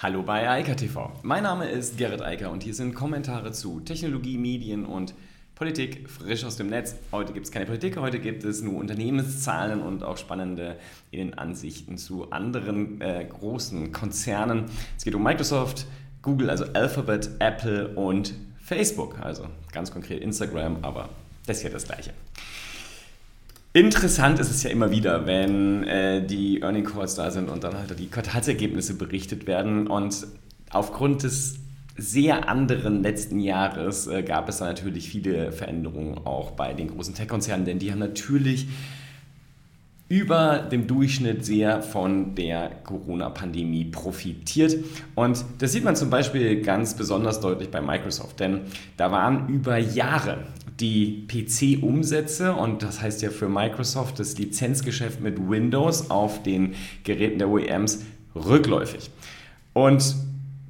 Hallo 0.00 0.22
bei 0.22 0.48
Eika 0.48 0.74
TV. 0.74 1.10
Mein 1.22 1.42
Name 1.42 1.68
ist 1.68 1.98
Gerrit 1.98 2.22
Eiker 2.22 2.52
und 2.52 2.62
hier 2.62 2.72
sind 2.72 2.94
Kommentare 2.94 3.50
zu 3.50 3.80
Technologie, 3.80 4.38
Medien 4.38 4.86
und 4.86 5.12
Politik 5.56 6.08
frisch 6.08 6.44
aus 6.44 6.54
dem 6.54 6.68
Netz. 6.68 6.94
Heute 7.10 7.32
gibt 7.32 7.46
es 7.46 7.50
keine 7.50 7.66
Politik, 7.66 7.96
heute 7.96 8.20
gibt 8.20 8.44
es 8.44 8.62
nur 8.62 8.74
Unternehmenszahlen 8.74 9.82
und 9.82 10.04
auch 10.04 10.16
spannende 10.16 10.76
Innenansichten 11.10 11.98
zu 11.98 12.30
anderen 12.30 13.00
äh, 13.00 13.26
großen 13.28 13.90
Konzernen. 13.90 14.66
Es 14.96 15.02
geht 15.02 15.16
um 15.16 15.22
Microsoft, 15.24 15.86
Google, 16.22 16.48
also 16.48 16.64
Alphabet, 16.74 17.30
Apple 17.40 17.88
und 17.88 18.34
Facebook. 18.62 19.18
Also 19.18 19.48
ganz 19.72 19.90
konkret 19.90 20.22
Instagram, 20.22 20.76
aber 20.82 21.08
das 21.44 21.56
ist 21.56 21.62
ja 21.64 21.70
das 21.70 21.86
gleiche. 21.86 22.12
Interessant 23.78 24.40
ist 24.40 24.50
es 24.50 24.64
ja 24.64 24.70
immer 24.70 24.90
wieder, 24.90 25.24
wenn 25.24 25.84
äh, 25.84 26.26
die 26.26 26.62
Earning 26.62 26.84
Calls 26.84 27.14
da 27.14 27.30
sind 27.30 27.48
und 27.48 27.62
dann 27.62 27.78
halt 27.78 27.96
die 27.96 28.08
Quartalsergebnisse 28.08 28.94
berichtet 28.94 29.46
werden. 29.46 29.86
Und 29.86 30.26
aufgrund 30.70 31.22
des 31.22 31.60
sehr 31.96 32.48
anderen 32.48 33.04
letzten 33.04 33.38
Jahres 33.38 34.08
äh, 34.08 34.24
gab 34.24 34.48
es 34.48 34.58
da 34.58 34.64
natürlich 34.64 35.08
viele 35.08 35.52
Veränderungen 35.52 36.18
auch 36.26 36.50
bei 36.50 36.74
den 36.74 36.88
großen 36.88 37.14
Tech-Konzernen, 37.14 37.66
denn 37.66 37.78
die 37.78 37.92
haben 37.92 38.00
natürlich 38.00 38.66
über 40.08 40.58
dem 40.58 40.88
Durchschnitt 40.88 41.44
sehr 41.44 41.80
von 41.80 42.34
der 42.34 42.70
Corona-Pandemie 42.82 43.84
profitiert. 43.84 44.74
Und 45.14 45.44
das 45.58 45.70
sieht 45.70 45.84
man 45.84 45.94
zum 45.94 46.10
Beispiel 46.10 46.62
ganz 46.62 46.94
besonders 46.94 47.38
deutlich 47.38 47.70
bei 47.70 47.80
Microsoft, 47.80 48.40
denn 48.40 48.62
da 48.96 49.12
waren 49.12 49.48
über 49.48 49.78
Jahre 49.78 50.38
die 50.80 51.26
PC-Umsätze 51.26 52.54
und 52.54 52.82
das 52.82 53.00
heißt 53.00 53.22
ja 53.22 53.30
für 53.30 53.48
Microsoft 53.48 54.20
das 54.20 54.38
Lizenzgeschäft 54.38 55.20
mit 55.20 55.48
Windows 55.48 56.10
auf 56.10 56.42
den 56.42 56.74
Geräten 57.04 57.38
der 57.38 57.48
OEMs 57.48 58.04
rückläufig. 58.34 59.10
Und 59.72 60.14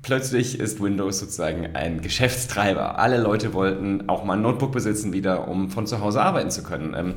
plötzlich 0.03 0.59
ist 0.59 0.83
Windows 0.83 1.19
sozusagen 1.19 1.75
ein 1.75 2.01
Geschäftstreiber. 2.01 2.99
Alle 2.99 3.21
Leute 3.21 3.53
wollten 3.53 4.09
auch 4.09 4.25
mal 4.25 4.35
ein 4.35 4.43
Notebook 4.43 4.73
besitzen 4.73 5.13
wieder, 5.13 5.49
um 5.49 5.71
von 5.71 5.87
zu 5.87 6.01
Hause 6.01 6.23
arbeiten 6.23 6.51
zu 6.51 6.63
können. 6.63 6.95
Ähm, 6.97 7.15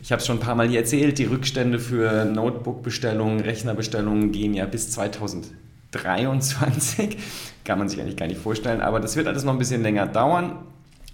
ich 0.00 0.10
habe 0.10 0.20
es 0.20 0.26
schon 0.26 0.38
ein 0.38 0.40
paar 0.40 0.54
Mal 0.54 0.68
hier 0.68 0.80
erzählt, 0.80 1.18
die 1.18 1.26
Rückstände 1.26 1.78
für 1.78 2.24
Notebook-Bestellungen, 2.24 3.40
Rechnerbestellungen 3.40 4.32
gehen 4.32 4.54
ja 4.54 4.64
bis 4.64 4.90
2023. 4.90 7.18
Kann 7.64 7.78
man 7.78 7.88
sich 7.88 8.00
eigentlich 8.00 8.16
gar 8.16 8.26
nicht 8.26 8.40
vorstellen, 8.40 8.80
aber 8.80 8.98
das 8.98 9.14
wird 9.14 9.28
alles 9.28 9.44
noch 9.44 9.52
ein 9.52 9.58
bisschen 9.58 9.82
länger 9.82 10.06
dauern. 10.06 10.56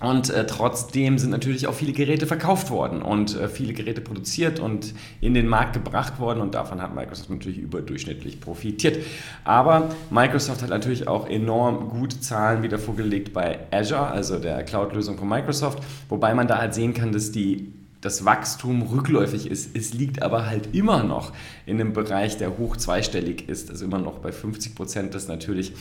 Und 0.01 0.31
äh, 0.31 0.47
trotzdem 0.47 1.19
sind 1.19 1.31
natürlich 1.31 1.67
auch 1.67 1.75
viele 1.75 1.93
Geräte 1.93 2.27
verkauft 2.27 2.71
worden 2.71 3.03
und 3.03 3.37
äh, 3.37 3.49
viele 3.49 3.73
Geräte 3.73 4.01
produziert 4.01 4.61
und 4.61 4.95
in 5.21 5.35
den 5.35 5.49
Markt 5.49 5.73
gebracht 5.73 6.21
worden 6.21 6.41
und 6.41 6.55
davon 6.55 6.81
hat 6.81 6.95
Microsoft 6.95 7.31
natürlich 7.31 7.59
überdurchschnittlich 7.59 8.41
profitiert. 8.41 9.05
Aber 9.43 9.91
Microsoft 10.11 10.63
hat 10.63 10.71
natürlich 10.71 11.09
auch 11.09 11.29
enorm 11.29 11.89
gute 11.89 12.21
Zahlen 12.21 12.63
wieder 12.63 12.79
vorgelegt 12.79 13.33
bei 13.33 13.59
Azure, 13.73 14.07
also 14.07 14.39
der 14.39 14.63
Cloud-Lösung 14.63 15.19
von 15.19 15.29
Microsoft, 15.29 15.83
wobei 16.09 16.33
man 16.33 16.47
da 16.47 16.59
halt 16.59 16.75
sehen 16.75 16.95
kann, 16.95 17.11
dass 17.11 17.33
die 17.33 17.73
das 18.01 18.25
Wachstum 18.25 18.83
rückläufig 18.83 19.51
ist. 19.51 19.77
Es 19.77 19.93
liegt 19.93 20.23
aber 20.23 20.47
halt 20.47 20.75
immer 20.75 21.03
noch 21.03 21.33
in 21.67 21.81
einem 21.81 21.93
Bereich, 21.93 22.37
der 22.37 22.57
hoch 22.57 22.77
zweistellig 22.77 23.49
ist, 23.49 23.71
also 23.71 23.85
immer 23.85 23.99
noch 23.99 24.21
bei 24.21 24.31
50 24.31 24.77
Prozent. 24.77 25.15
Das 25.15 25.27
natürlich 25.27 25.73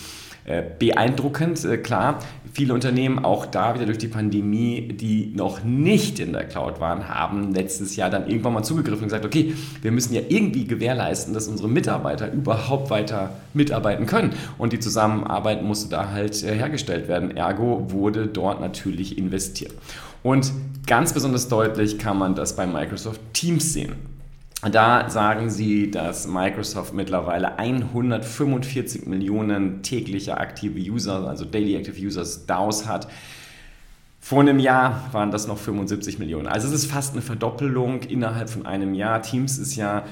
beeindruckend. 0.79 1.63
Äh, 1.65 1.77
klar, 1.77 2.19
viele 2.53 2.73
Unternehmen, 2.73 3.23
auch 3.23 3.45
da 3.45 3.75
wieder 3.75 3.85
durch 3.85 3.97
die 3.97 4.07
Pandemie, 4.07 4.87
die 4.87 5.33
noch 5.35 5.63
nicht 5.63 6.19
in 6.19 6.33
der 6.33 6.45
Cloud 6.45 6.79
waren, 6.79 7.09
haben 7.09 7.53
letztes 7.53 7.95
Jahr 7.95 8.09
dann 8.09 8.27
irgendwann 8.27 8.53
mal 8.53 8.63
zugegriffen 8.63 9.03
und 9.03 9.09
gesagt, 9.09 9.25
okay, 9.25 9.53
wir 9.81 9.91
müssen 9.91 10.13
ja 10.13 10.21
irgendwie 10.27 10.65
gewährleisten, 10.65 11.33
dass 11.33 11.47
unsere 11.47 11.67
Mitarbeiter 11.67 12.31
überhaupt 12.31 12.89
weiter 12.89 13.31
mitarbeiten 13.53 14.05
können. 14.05 14.33
Und 14.57 14.73
die 14.73 14.79
Zusammenarbeit 14.79 15.63
musste 15.63 15.89
da 15.89 16.11
halt 16.11 16.41
äh, 16.43 16.55
hergestellt 16.55 17.07
werden. 17.07 17.35
Ergo 17.35 17.91
wurde 17.91 18.27
dort 18.27 18.61
natürlich 18.61 19.17
investiert. 19.17 19.73
Und 20.23 20.51
ganz 20.87 21.13
besonders 21.13 21.47
deutlich 21.49 21.99
kann 21.99 22.17
man 22.17 22.35
das 22.35 22.55
bei 22.55 22.65
Microsoft 22.65 23.19
Teams 23.33 23.73
sehen. 23.73 24.16
Da 24.63 25.07
sagen 25.09 25.51
sie, 25.51 25.91
dass 25.91 26.27
Microsoft 26.27 26.93
mittlerweile 26.93 27.59
145 27.59 29.05
Millionen 29.05 29.83
tägliche 29.83 30.37
aktive 30.37 30.79
User, 30.79 31.27
also 31.27 31.45
Daily 31.45 31.75
Active 31.75 31.99
Users, 32.03 32.47
DAOs 32.47 32.87
hat. 32.87 33.07
Vor 34.19 34.41
einem 34.41 34.57
Jahr 34.57 35.07
waren 35.11 35.29
das 35.29 35.47
noch 35.47 35.59
75 35.59 36.17
Millionen. 36.17 36.47
Also 36.47 36.67
es 36.67 36.73
ist 36.73 36.91
fast 36.91 37.13
eine 37.13 37.21
Verdoppelung 37.21 38.01
innerhalb 38.01 38.49
von 38.49 38.65
einem 38.65 38.95
Jahr. 38.95 39.21
Teams 39.21 39.59
ist 39.59 39.75
ja 39.75 40.03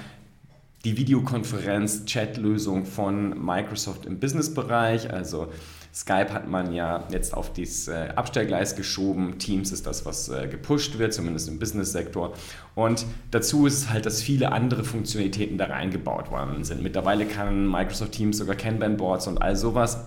die 0.85 0.95
Videokonferenz-Chat-Lösung 0.95 2.85
von 2.85 3.43
Microsoft 3.43 4.05
im 4.05 4.19
Business-Bereich. 4.19 5.11
Also 5.11 5.47
Skype 5.95 6.33
hat 6.33 6.49
man 6.49 6.73
ja 6.73 7.05
jetzt 7.09 7.33
auf 7.33 7.53
das 7.53 7.87
äh, 7.87 8.09
Abstellgleis 8.15 8.75
geschoben. 8.75 9.39
Teams 9.39 9.71
ist 9.71 9.87
das, 9.87 10.05
was 10.05 10.27
äh, 10.27 10.47
gepusht 10.47 10.97
wird, 10.97 11.13
zumindest 11.13 11.47
im 11.47 11.57
Business-Sektor. 11.57 12.33
Und 12.75 13.05
dazu 13.31 13.65
ist 13.65 13.89
halt, 13.89 14.05
dass 14.05 14.21
viele 14.21 14.51
andere 14.51 14.83
Funktionalitäten 14.83 15.57
da 15.57 15.67
reingebaut 15.67 16.31
worden 16.31 16.65
sind. 16.65 16.83
Mittlerweile 16.83 17.25
kann 17.25 17.71
Microsoft 17.71 18.11
Teams 18.11 18.39
sogar 18.39 18.57
Kanban-Boards 18.57 19.27
und 19.27 19.41
all 19.41 19.55
sowas. 19.55 20.05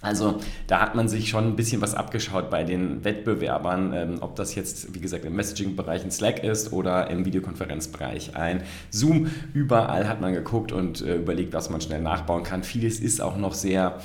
Also 0.00 0.40
da 0.66 0.80
hat 0.80 0.94
man 0.94 1.08
sich 1.08 1.28
schon 1.28 1.44
ein 1.44 1.56
bisschen 1.56 1.82
was 1.82 1.94
abgeschaut 1.94 2.48
bei 2.50 2.62
den 2.64 3.04
Wettbewerbern, 3.04 3.92
ähm, 3.92 4.18
ob 4.20 4.36
das 4.36 4.54
jetzt, 4.54 4.94
wie 4.94 5.00
gesagt, 5.00 5.26
im 5.26 5.34
Messaging-Bereich 5.34 6.04
ein 6.04 6.10
Slack 6.10 6.42
ist 6.42 6.72
oder 6.72 7.10
im 7.10 7.26
Videokonferenzbereich 7.26 8.34
ein 8.34 8.62
Zoom. 8.90 9.30
Überall 9.52 10.08
hat 10.08 10.22
man 10.22 10.32
geguckt 10.32 10.72
und 10.72 11.02
äh, 11.02 11.16
überlegt, 11.16 11.52
was 11.52 11.68
man 11.68 11.82
schnell 11.82 12.00
nachbauen 12.00 12.44
kann. 12.44 12.62
Vieles 12.62 13.00
ist 13.00 13.20
auch 13.20 13.36
noch 13.36 13.52
sehr 13.54 14.00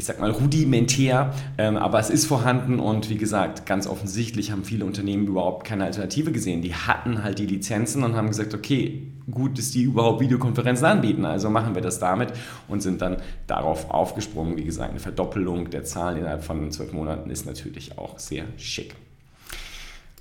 ich 0.00 0.06
sag 0.06 0.18
mal, 0.18 0.30
rudimentär, 0.30 1.34
ähm, 1.58 1.76
aber 1.76 1.98
es 1.98 2.08
ist 2.08 2.24
vorhanden 2.24 2.80
und 2.80 3.10
wie 3.10 3.18
gesagt, 3.18 3.66
ganz 3.66 3.86
offensichtlich 3.86 4.50
haben 4.50 4.64
viele 4.64 4.86
Unternehmen 4.86 5.26
überhaupt 5.26 5.66
keine 5.66 5.84
Alternative 5.84 6.32
gesehen. 6.32 6.62
Die 6.62 6.74
hatten 6.74 7.22
halt 7.22 7.38
die 7.38 7.44
Lizenzen 7.44 8.02
und 8.02 8.16
haben 8.16 8.28
gesagt, 8.28 8.54
okay, 8.54 9.02
gut, 9.30 9.58
dass 9.58 9.72
die 9.72 9.82
überhaupt 9.82 10.22
Videokonferenzen 10.22 10.86
anbieten, 10.86 11.26
also 11.26 11.50
machen 11.50 11.74
wir 11.74 11.82
das 11.82 11.98
damit 11.98 12.32
und 12.66 12.80
sind 12.80 13.02
dann 13.02 13.18
darauf 13.46 13.90
aufgesprungen. 13.90 14.56
Wie 14.56 14.64
gesagt, 14.64 14.90
eine 14.90 15.00
Verdoppelung 15.00 15.68
der 15.68 15.84
Zahlen 15.84 16.16
innerhalb 16.16 16.44
von 16.44 16.70
zwölf 16.72 16.94
Monaten 16.94 17.28
ist 17.28 17.44
natürlich 17.44 17.98
auch 17.98 18.18
sehr 18.18 18.44
schick. 18.56 18.94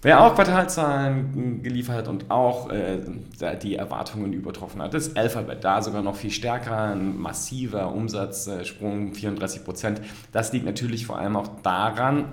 Wer 0.02 0.24
auch 0.24 0.34
Quartalzahlen 0.34 1.62
geliefert 1.62 1.98
hat 1.98 2.08
und 2.08 2.32
auch 2.32 2.70
äh, 2.70 3.00
die 3.62 3.76
Erwartungen 3.76 4.32
übertroffen 4.32 4.82
hat, 4.82 4.94
ist 4.94 5.18
Alphabet. 5.18 5.66
Da 5.66 5.82
sogar 5.82 6.02
noch 6.02 6.16
viel 6.16 6.32
stärker, 6.32 6.94
ein 6.94 7.20
massiver 7.20 7.92
Umsatzsprung, 7.94 9.14
34 9.14 9.66
Prozent. 9.66 10.02
Das 10.32 10.54
liegt 10.54 10.66
natürlich 10.66 11.06
vor 11.06 11.20
allem 11.20 11.36
auch 11.36 11.50
daran, 11.64 12.32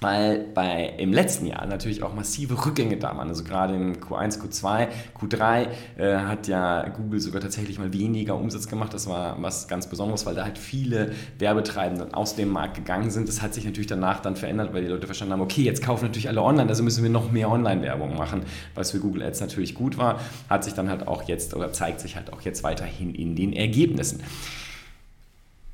weil 0.00 0.46
bei, 0.54 0.94
im 0.98 1.12
letzten 1.12 1.46
Jahr 1.46 1.66
natürlich 1.66 2.02
auch 2.02 2.14
massive 2.14 2.64
Rückgänge 2.64 2.96
da 2.96 3.16
waren. 3.16 3.28
Also 3.28 3.44
gerade 3.44 3.74
im 3.74 3.96
Q1, 3.96 4.40
Q2, 4.40 4.88
Q3 5.18 5.66
äh, 5.98 6.16
hat 6.16 6.48
ja 6.48 6.88
Google 6.88 7.20
sogar 7.20 7.40
tatsächlich 7.40 7.78
mal 7.78 7.92
weniger 7.92 8.36
Umsatz 8.36 8.66
gemacht. 8.68 8.94
Das 8.94 9.06
war 9.06 9.40
was 9.42 9.68
ganz 9.68 9.88
Besonderes, 9.88 10.24
weil 10.26 10.34
da 10.34 10.44
halt 10.44 10.58
viele 10.58 11.12
Werbetreibende 11.38 12.14
aus 12.14 12.34
dem 12.34 12.50
Markt 12.50 12.76
gegangen 12.76 13.10
sind. 13.10 13.28
Das 13.28 13.42
hat 13.42 13.54
sich 13.54 13.64
natürlich 13.64 13.88
danach 13.88 14.20
dann 14.20 14.36
verändert, 14.36 14.72
weil 14.72 14.82
die 14.82 14.88
Leute 14.88 15.06
verstanden 15.06 15.34
haben, 15.34 15.42
okay, 15.42 15.62
jetzt 15.62 15.82
kaufen 15.82 16.06
natürlich 16.06 16.28
alle 16.28 16.42
online, 16.42 16.68
also 16.68 16.82
müssen 16.82 17.02
wir 17.02 17.10
noch 17.10 17.30
mehr 17.30 17.50
Online-Werbung 17.50 18.16
machen, 18.16 18.42
was 18.74 18.92
für 18.92 19.00
Google 19.00 19.22
Ads 19.22 19.40
natürlich 19.40 19.74
gut 19.74 19.98
war, 19.98 20.20
hat 20.48 20.64
sich 20.64 20.74
dann 20.74 20.88
halt 20.88 21.06
auch 21.08 21.24
jetzt 21.24 21.54
oder 21.54 21.72
zeigt 21.72 22.00
sich 22.00 22.16
halt 22.16 22.32
auch 22.32 22.40
jetzt 22.42 22.62
weiterhin 22.62 23.14
in 23.14 23.36
den 23.36 23.52
Ergebnissen. 23.52 24.22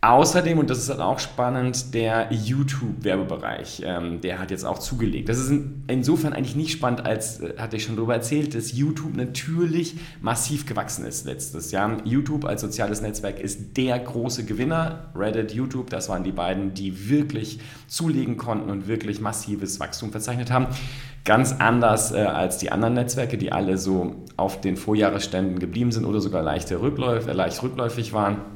Außerdem, 0.07 0.61
und 0.61 0.71
das 0.71 0.79
ist 0.79 0.89
dann 0.89 1.01
auch 1.01 1.19
spannend, 1.19 1.93
der 1.93 2.29
YouTube-Werbebereich, 2.31 3.83
ähm, 3.85 4.21
der 4.21 4.39
hat 4.39 4.53
jetzt 4.53 4.65
auch 4.65 4.79
zugelegt. 4.79 5.29
Das 5.29 5.37
ist 5.37 5.51
in, 5.51 5.83
insofern 5.89 6.33
eigentlich 6.33 6.55
nicht 6.55 6.71
spannend, 6.71 7.05
als, 7.05 7.41
äh, 7.41 7.55
hatte 7.59 7.77
ich 7.77 7.83
schon 7.83 7.97
darüber 7.97 8.15
erzählt, 8.15 8.55
dass 8.55 8.71
YouTube 8.71 9.17
natürlich 9.17 9.97
massiv 10.21 10.65
gewachsen 10.65 11.05
ist 11.05 11.27
letztes 11.27 11.73
Jahr. 11.73 11.97
YouTube 12.05 12.45
als 12.45 12.61
soziales 12.61 13.01
Netzwerk 13.01 13.41
ist 13.41 13.77
der 13.77 13.99
große 13.99 14.45
Gewinner. 14.45 15.11
Reddit, 15.17 15.53
YouTube, 15.53 15.91
das 15.91 16.09
waren 16.09 16.23
die 16.23 16.31
beiden, 16.31 16.73
die 16.73 17.09
wirklich 17.09 17.59
zulegen 17.89 18.37
konnten 18.37 18.71
und 18.71 18.87
wirklich 18.87 19.21
massives 19.21 19.81
Wachstum 19.81 20.13
verzeichnet 20.13 20.53
haben. 20.53 20.69
Ganz 21.25 21.53
anders 21.59 22.13
äh, 22.13 22.19
als 22.19 22.59
die 22.59 22.71
anderen 22.71 22.95
Netzwerke, 22.95 23.39
die 23.39 23.51
alle 23.51 23.77
so 23.77 24.25
auf 24.37 24.61
den 24.61 24.77
Vorjahresständen 24.77 25.59
geblieben 25.59 25.91
sind 25.91 26.05
oder 26.05 26.21
sogar 26.21 26.45
leichte 26.45 26.81
Rückläuf, 26.81 27.27
äh, 27.27 27.33
leicht 27.33 27.61
rückläufig 27.61 28.13
waren. 28.13 28.56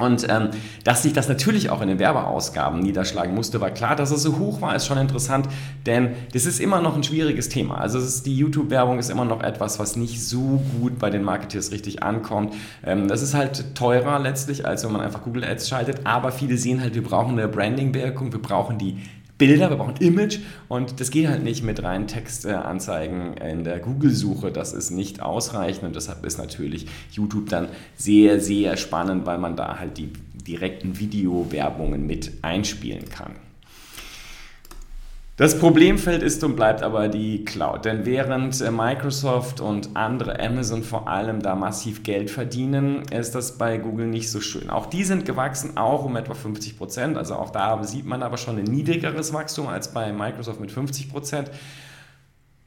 Und 0.00 0.26
ähm, 0.28 0.50
dass 0.84 1.02
sich 1.02 1.12
das 1.12 1.28
natürlich 1.28 1.70
auch 1.70 1.80
in 1.82 1.88
den 1.88 1.98
Werbeausgaben 1.98 2.80
niederschlagen 2.80 3.34
musste, 3.34 3.60
war 3.60 3.70
klar, 3.70 3.96
dass 3.96 4.10
es 4.10 4.22
so 4.22 4.38
hoch 4.38 4.60
war, 4.60 4.74
ist 4.74 4.86
schon 4.86 4.98
interessant, 4.98 5.48
denn 5.86 6.10
das 6.32 6.46
ist 6.46 6.60
immer 6.60 6.80
noch 6.80 6.96
ein 6.96 7.02
schwieriges 7.02 7.48
Thema. 7.48 7.78
Also 7.78 7.98
ist, 7.98 8.26
die 8.26 8.36
YouTube-Werbung 8.36 8.98
ist 8.98 9.10
immer 9.10 9.24
noch 9.24 9.42
etwas, 9.42 9.78
was 9.78 9.96
nicht 9.96 10.22
so 10.22 10.62
gut 10.80 10.98
bei 10.98 11.10
den 11.10 11.22
Marketeers 11.22 11.72
richtig 11.72 12.02
ankommt. 12.02 12.54
Ähm, 12.84 13.08
das 13.08 13.22
ist 13.22 13.34
halt 13.34 13.74
teurer 13.74 14.18
letztlich, 14.18 14.66
als 14.66 14.84
wenn 14.84 14.92
man 14.92 15.00
einfach 15.00 15.22
Google 15.22 15.44
Ads 15.44 15.68
schaltet, 15.68 16.00
aber 16.04 16.32
viele 16.32 16.56
sehen 16.56 16.80
halt, 16.80 16.94
wir 16.94 17.02
brauchen 17.02 17.38
eine 17.38 17.48
Branding-Wirkung, 17.48 18.32
wir 18.32 18.42
brauchen 18.42 18.78
die 18.78 18.98
Bilder, 19.40 19.70
wir 19.70 19.76
brauchen 19.78 19.96
Image 19.96 20.40
und 20.68 21.00
das 21.00 21.10
geht 21.10 21.26
halt 21.26 21.42
nicht 21.42 21.64
mit 21.64 21.82
reinen 21.82 22.06
Textanzeigen 22.06 23.38
in 23.38 23.64
der 23.64 23.78
Google-Suche. 23.80 24.52
Das 24.52 24.74
ist 24.74 24.90
nicht 24.90 25.22
ausreichend 25.22 25.84
und 25.84 25.96
deshalb 25.96 26.26
ist 26.26 26.36
natürlich 26.36 26.86
YouTube 27.10 27.48
dann 27.48 27.68
sehr, 27.96 28.38
sehr 28.38 28.76
spannend, 28.76 29.24
weil 29.24 29.38
man 29.38 29.56
da 29.56 29.78
halt 29.78 29.96
die 29.96 30.12
direkten 30.46 30.98
Videowerbungen 30.98 32.06
mit 32.06 32.32
einspielen 32.42 33.08
kann. 33.08 33.32
Das 35.40 35.58
Problemfeld 35.58 36.22
ist 36.22 36.44
und 36.44 36.54
bleibt 36.54 36.82
aber 36.82 37.08
die 37.08 37.46
Cloud. 37.46 37.86
Denn 37.86 38.04
während 38.04 38.60
äh, 38.60 38.70
Microsoft 38.70 39.62
und 39.62 39.88
andere 39.96 40.38
Amazon 40.38 40.82
vor 40.82 41.08
allem 41.08 41.40
da 41.40 41.54
massiv 41.54 42.02
Geld 42.02 42.30
verdienen, 42.30 43.04
ist 43.10 43.34
das 43.34 43.56
bei 43.56 43.78
Google 43.78 44.06
nicht 44.06 44.30
so 44.30 44.42
schön. 44.42 44.68
Auch 44.68 44.84
die 44.84 45.02
sind 45.02 45.24
gewachsen, 45.24 45.78
auch 45.78 46.04
um 46.04 46.16
etwa 46.16 46.34
50 46.34 46.76
Prozent. 46.76 47.16
Also 47.16 47.36
auch 47.36 47.48
da 47.48 47.82
sieht 47.84 48.04
man 48.04 48.22
aber 48.22 48.36
schon 48.36 48.58
ein 48.58 48.64
niedrigeres 48.64 49.32
Wachstum 49.32 49.68
als 49.68 49.94
bei 49.94 50.12
Microsoft 50.12 50.60
mit 50.60 50.72
50 50.72 51.10
Prozent. 51.10 51.50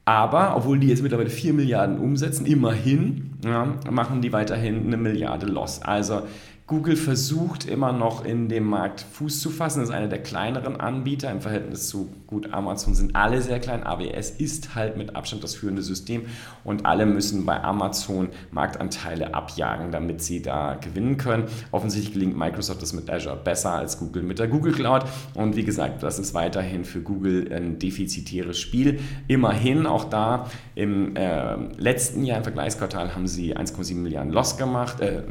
Aber, 0.04 0.56
obwohl 0.56 0.80
die 0.80 0.88
jetzt 0.88 1.04
mittlerweile 1.04 1.30
4 1.30 1.54
Milliarden 1.54 1.98
umsetzen, 1.98 2.44
immerhin 2.44 3.34
ja, 3.44 3.72
machen 3.88 4.20
die 4.20 4.32
weiterhin 4.32 4.84
eine 4.84 4.96
Milliarde 4.96 5.46
Loss. 5.46 5.80
Also 5.80 6.22
Google 6.66 6.96
versucht 6.96 7.66
immer 7.66 7.92
noch 7.92 8.24
in 8.24 8.48
dem 8.48 8.64
Markt 8.64 9.02
Fuß 9.02 9.42
zu 9.42 9.50
fassen, 9.50 9.80
das 9.80 9.90
ist 9.90 9.94
einer 9.94 10.08
der 10.08 10.22
kleineren 10.22 10.80
Anbieter 10.80 11.30
im 11.30 11.42
Verhältnis 11.42 11.88
zu 11.88 12.08
gut 12.26 12.54
Amazon 12.54 12.94
sind 12.94 13.14
alle 13.14 13.42
sehr 13.42 13.60
klein. 13.60 13.84
AWS 13.84 14.30
ist 14.30 14.74
halt 14.74 14.96
mit 14.96 15.14
Abstand 15.14 15.44
das 15.44 15.54
führende 15.54 15.82
System 15.82 16.22
und 16.64 16.86
alle 16.86 17.04
müssen 17.04 17.44
bei 17.44 17.62
Amazon 17.62 18.30
Marktanteile 18.50 19.34
abjagen, 19.34 19.92
damit 19.92 20.22
sie 20.22 20.40
da 20.40 20.76
gewinnen 20.76 21.18
können. 21.18 21.44
Offensichtlich 21.70 22.14
gelingt 22.14 22.36
Microsoft 22.36 22.80
das 22.80 22.94
mit 22.94 23.10
Azure 23.10 23.36
besser 23.36 23.72
als 23.72 23.98
Google 23.98 24.22
mit 24.22 24.38
der 24.38 24.48
Google 24.48 24.72
Cloud 24.72 25.04
und 25.34 25.56
wie 25.56 25.64
gesagt, 25.64 26.02
das 26.02 26.18
ist 26.18 26.32
weiterhin 26.32 26.86
für 26.86 27.02
Google 27.02 27.52
ein 27.52 27.78
defizitäres 27.78 28.58
Spiel. 28.58 29.00
Immerhin 29.28 29.86
auch 29.86 30.04
da 30.04 30.46
im 30.74 31.14
äh, 31.14 31.56
letzten 31.76 32.24
Jahr 32.24 32.38
im 32.38 32.44
Vergleichsquartal 32.44 33.14
haben 33.14 33.26
sie 33.26 33.54
1,7 33.54 33.96
Milliarden 33.96 34.32
Loss 34.32 34.56
gemacht, 34.56 35.00
äh, 35.00 35.24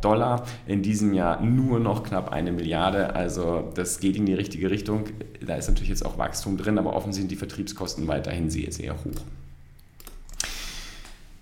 Dollar. 0.00 0.44
In 0.66 0.79
in 0.80 0.82
diesem 0.82 1.12
Jahr 1.12 1.42
nur 1.42 1.78
noch 1.78 2.04
knapp 2.04 2.32
eine 2.32 2.52
Milliarde. 2.52 3.14
Also 3.14 3.70
das 3.74 4.00
geht 4.00 4.16
in 4.16 4.24
die 4.24 4.32
richtige 4.32 4.70
Richtung. 4.70 5.04
Da 5.46 5.56
ist 5.56 5.68
natürlich 5.68 5.90
jetzt 5.90 6.06
auch 6.06 6.16
Wachstum 6.16 6.56
drin, 6.56 6.78
aber 6.78 6.96
offensichtlich 6.96 7.20
sind 7.20 7.30
die 7.30 7.36
Vertriebskosten 7.36 8.08
weiterhin 8.08 8.48
sehr, 8.48 8.72
sehr 8.72 8.94
hoch. 8.94 9.20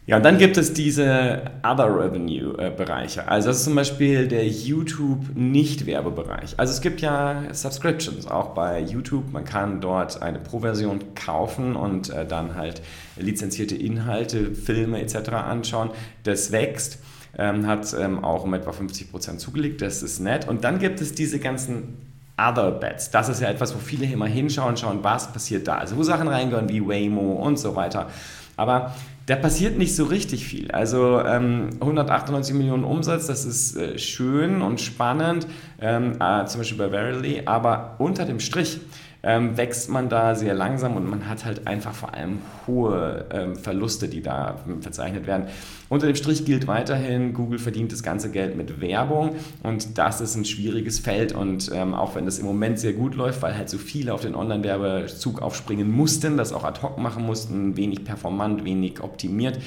Ja, 0.06 0.16
und 0.16 0.24
dann 0.24 0.38
gibt 0.38 0.56
es 0.56 0.72
diese 0.72 1.52
Other 1.62 1.86
Revenue-Bereiche. 1.86 3.28
Also 3.28 3.46
das 3.48 3.58
ist 3.58 3.64
zum 3.64 3.76
Beispiel 3.76 4.26
der 4.26 4.48
YouTube-Nicht-Werbebereich. 4.48 6.58
Also 6.58 6.72
es 6.72 6.80
gibt 6.80 7.00
ja 7.00 7.44
Subscriptions 7.52 8.26
auch 8.26 8.54
bei 8.54 8.80
YouTube. 8.80 9.32
Man 9.32 9.44
kann 9.44 9.80
dort 9.80 10.20
eine 10.20 10.40
Pro-Version 10.40 11.14
kaufen 11.14 11.76
und 11.76 12.10
äh, 12.10 12.26
dann 12.26 12.56
halt 12.56 12.82
lizenzierte 13.16 13.76
Inhalte, 13.76 14.52
Filme 14.52 15.00
etc. 15.00 15.28
anschauen. 15.30 15.90
Das 16.24 16.50
wächst 16.50 16.98
ähm, 17.36 17.66
hat 17.66 17.94
ähm, 17.98 18.24
auch 18.24 18.44
um 18.44 18.54
etwa 18.54 18.70
50% 18.70 19.38
zugelegt, 19.38 19.82
das 19.82 20.02
ist 20.02 20.20
nett. 20.20 20.48
Und 20.48 20.64
dann 20.64 20.78
gibt 20.78 21.00
es 21.00 21.14
diese 21.14 21.38
ganzen 21.38 21.98
Other 22.38 22.70
Bets. 22.70 23.10
Das 23.10 23.28
ist 23.28 23.40
ja 23.40 23.48
etwas, 23.48 23.74
wo 23.74 23.78
viele 23.78 24.06
immer 24.06 24.26
hinschauen, 24.26 24.76
schauen, 24.76 25.00
was 25.02 25.32
passiert 25.32 25.66
da. 25.66 25.78
Also 25.78 25.96
wo 25.96 26.02
Sachen 26.02 26.28
reingehören 26.28 26.68
wie 26.68 26.86
Waymo 26.86 27.32
und 27.32 27.58
so 27.58 27.74
weiter. 27.74 28.08
Aber 28.56 28.94
da 29.26 29.36
passiert 29.36 29.76
nicht 29.76 29.94
so 29.94 30.04
richtig 30.04 30.46
viel. 30.46 30.70
Also 30.70 31.20
ähm, 31.20 31.70
198 31.80 32.54
Millionen 32.54 32.84
Umsatz, 32.84 33.26
das 33.26 33.44
ist 33.44 33.76
äh, 33.76 33.98
schön 33.98 34.62
und 34.62 34.80
spannend, 34.80 35.46
ähm, 35.80 36.16
äh, 36.20 36.46
zum 36.46 36.60
Beispiel 36.60 36.78
bei 36.78 36.90
Verily, 36.90 37.42
aber 37.44 37.96
unter 37.98 38.24
dem 38.24 38.40
Strich 38.40 38.80
ähm, 39.22 39.56
wächst 39.56 39.90
man 39.90 40.08
da 40.08 40.34
sehr 40.34 40.54
langsam 40.54 40.96
und 40.96 41.08
man 41.08 41.28
hat 41.28 41.44
halt 41.44 41.66
einfach 41.66 41.94
vor 41.94 42.14
allem 42.14 42.38
hohe 42.66 43.26
ähm, 43.32 43.56
Verluste, 43.56 44.08
die 44.08 44.22
da 44.22 44.58
verzeichnet 44.80 45.26
werden. 45.26 45.46
Unter 45.88 46.06
dem 46.06 46.16
Strich 46.16 46.44
gilt 46.44 46.66
weiterhin, 46.66 47.34
Google 47.34 47.58
verdient 47.58 47.92
das 47.92 48.02
ganze 48.02 48.30
Geld 48.30 48.56
mit 48.56 48.80
Werbung 48.80 49.36
und 49.62 49.98
das 49.98 50.20
ist 50.20 50.36
ein 50.36 50.44
schwieriges 50.44 51.00
Feld 51.00 51.32
und 51.32 51.70
ähm, 51.74 51.94
auch 51.94 52.14
wenn 52.14 52.26
das 52.26 52.38
im 52.38 52.46
Moment 52.46 52.78
sehr 52.78 52.92
gut 52.92 53.14
läuft, 53.14 53.42
weil 53.42 53.56
halt 53.56 53.68
so 53.68 53.78
viele 53.78 54.14
auf 54.14 54.20
den 54.20 54.34
Online-Werbezug 54.34 55.42
aufspringen 55.42 55.90
mussten, 55.90 56.36
das 56.36 56.52
auch 56.52 56.64
ad 56.64 56.80
hoc 56.82 56.98
machen 56.98 57.24
mussten, 57.24 57.76
wenig 57.76 58.04
performant, 58.04 58.64
wenig 58.64 59.02
optimiert, 59.02 59.58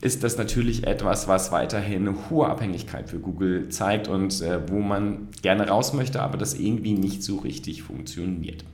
ist 0.00 0.22
das 0.22 0.38
natürlich 0.38 0.86
etwas, 0.86 1.28
was 1.28 1.50
weiterhin 1.50 2.06
eine 2.06 2.30
hohe 2.30 2.46
Abhängigkeit 2.46 3.08
für 3.08 3.18
Google 3.18 3.68
zeigt 3.68 4.08
und 4.08 4.40
äh, 4.42 4.60
wo 4.68 4.80
man 4.80 5.28
gerne 5.42 5.68
raus 5.68 5.92
möchte, 5.92 6.22
aber 6.22 6.38
das 6.38 6.54
irgendwie 6.54 6.92
nicht 6.92 7.22
so 7.22 7.36
richtig 7.36 7.82
funktioniert. 7.82 8.64